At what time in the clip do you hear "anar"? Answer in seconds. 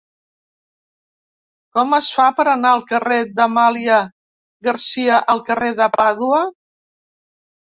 2.53-2.71